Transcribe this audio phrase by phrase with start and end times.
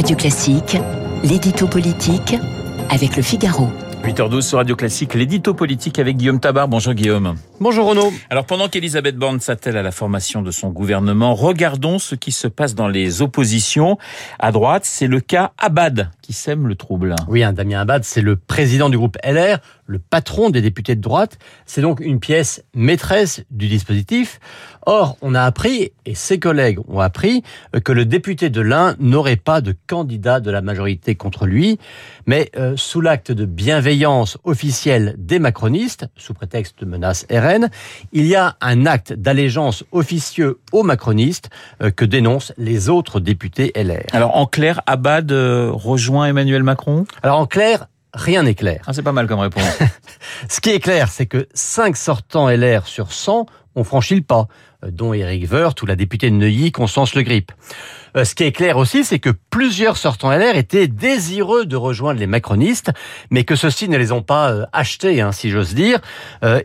[0.00, 0.78] Radio Classique,
[1.22, 2.34] l'édito politique
[2.88, 3.68] avec le Figaro.
[4.02, 6.68] 8h12 sur Radio Classique, l'édito politique avec Guillaume Tabar.
[6.68, 7.36] Bonjour Guillaume.
[7.62, 8.10] Bonjour Renaud.
[8.30, 12.48] Alors pendant qu'Elisabeth Borne s'attelle à la formation de son gouvernement, regardons ce qui se
[12.48, 13.98] passe dans les oppositions.
[14.38, 17.16] À droite, c'est le cas Abad qui sème le trouble.
[17.28, 21.00] Oui, hein, Damien Abad, c'est le président du groupe LR, le patron des députés de
[21.00, 21.38] droite.
[21.66, 24.38] C'est donc une pièce maîtresse du dispositif.
[24.86, 27.42] Or, on a appris, et ses collègues ont appris,
[27.84, 31.78] que le député de l'Ain n'aurait pas de candidat de la majorité contre lui,
[32.26, 37.26] mais euh, sous l'acte de bienveillance officielle des macronistes, sous prétexte de menace
[38.12, 41.50] Il y a un acte d'allégeance officieux aux macronistes
[41.82, 44.06] euh, que dénoncent les autres députés LR.
[44.12, 47.04] Alors en clair, Abad euh, rejoint Emmanuel Macron?
[47.22, 48.82] Alors en clair, rien n'est clair.
[48.86, 49.78] Ah, c'est pas mal comme réponse.
[50.48, 54.48] Ce qui est clair, c'est que 5 sortants LR sur 100 ont franchi le pas,
[54.84, 57.52] euh, dont Éric Woerth ou la députée de Neuilly, Constance Le Grip.
[58.16, 62.20] Euh, ce qui est clair aussi, c'est que plusieurs sortants LR étaient désireux de rejoindre
[62.20, 62.90] les macronistes,
[63.30, 66.00] mais que ceux-ci ne les ont pas euh, achetés, hein, si j'ose dire,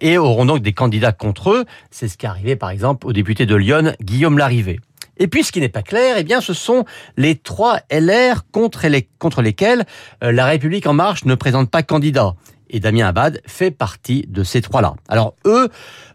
[0.00, 1.64] et auront donc des candidats contre eux.
[1.90, 4.80] C'est ce qui est arrivé par exemple au député de Lyon, Guillaume Larrivé.
[5.16, 6.84] Et puis, ce qui n'est pas clair, eh bien, ce sont
[7.16, 8.86] les trois LR contre,
[9.18, 9.84] contre lesquels
[10.22, 12.34] euh, la République en marche ne présente pas candidat.
[12.70, 14.94] Et Damien Abad fait partie de ces trois-là.
[15.08, 15.68] Alors, eux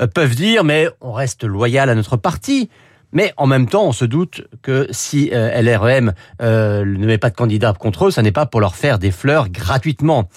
[0.00, 2.70] euh, peuvent dire, mais on reste loyal à notre parti.
[3.12, 7.36] Mais en même temps, on se doute que si euh, LREM ne met pas de
[7.36, 10.28] candidat contre eux, ça n'est pas pour leur faire des fleurs gratuitement.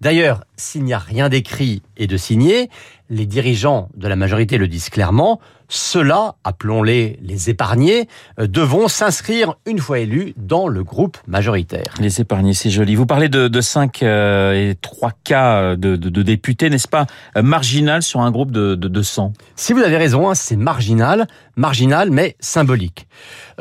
[0.00, 2.70] D'ailleurs, s'il n'y a rien d'écrit et de signé,
[3.10, 8.08] les dirigeants de la majorité le disent clairement, ceux-là, appelons-les les épargnés,
[8.40, 11.94] euh, devront s'inscrire une fois élus dans le groupe majoritaire.
[12.00, 12.94] Les épargnés, c'est joli.
[12.94, 17.06] Vous parlez de, de 5 euh, et 3 cas de, de, de députés, n'est-ce pas
[17.36, 21.26] euh, Marginal sur un groupe de, de 200 Si vous avez raison, hein, c'est marginal,
[21.56, 23.06] marginal mais symbolique.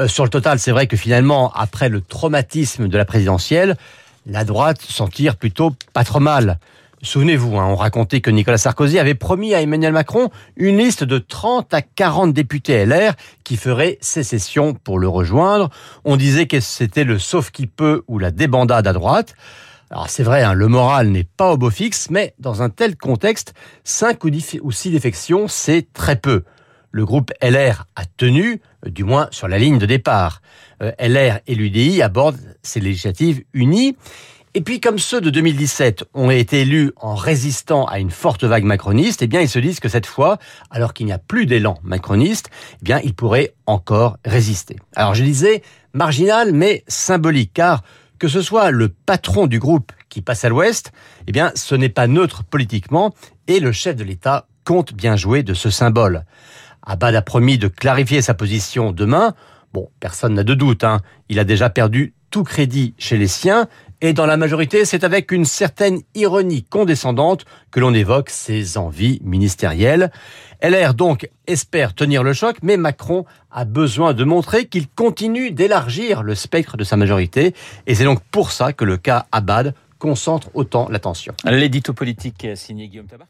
[0.07, 3.75] sur le total, c'est vrai que finalement, après le traumatisme de la présidentielle,
[4.25, 6.59] la droite s'en tire plutôt pas trop mal.
[7.03, 11.19] Souvenez-vous, hein, on racontait que Nicolas Sarkozy avait promis à Emmanuel Macron une liste de
[11.19, 13.13] 30 à 40 députés LR
[13.44, 15.69] qui feraient sécession pour le rejoindre.
[16.06, 19.36] On disait que c'était le sauf qui peut ou la débandade à droite.
[19.91, 22.97] Alors c'est vrai, hein, le moral n'est pas au beau fixe, mais dans un tel
[22.97, 23.53] contexte,
[23.84, 26.44] 5 ou 6 défections, c'est très peu.
[26.90, 30.41] Le groupe LR a tenu, du moins sur la ligne de départ.
[30.81, 33.96] Euh, LR et l'UDI abordent ces législatives unies.
[34.57, 38.63] Et puis, comme ceux de 2017 ont été élus en résistant à une forte vague
[38.63, 40.40] macroniste, eh bien, ils se disent que cette fois,
[40.72, 42.50] alors qu'il n'y a plus d'élan macroniste,
[42.81, 44.78] eh bien, ils pourraient encore résister.
[44.95, 45.62] Alors, je disais
[45.94, 47.84] marginal, mais symbolique, car
[48.18, 50.91] que ce soit le patron du groupe qui passe à l'ouest,
[51.28, 53.13] eh bien, ce n'est pas neutre politiquement,
[53.45, 56.25] et le chef de l'État compte bien jouer de ce symbole.
[56.81, 59.35] Abad a promis de clarifier sa position demain.
[59.72, 61.01] Bon, personne n'a de doute, hein.
[61.29, 63.68] il a déjà perdu tout crédit chez les siens,
[64.02, 69.19] et dans la majorité, c'est avec une certaine ironie condescendante que l'on évoque ses envies
[69.24, 70.12] ministérielles.
[70.62, 76.24] LR donc espère tenir le choc, mais Macron a besoin de montrer qu'il continue d'élargir
[76.24, 77.53] le spectre de sa majorité,
[77.88, 81.34] et c'est donc pour ça que le cas Abad concentre autant l'attention.
[81.46, 83.28] L'édito politique signé Guillaume Tabar.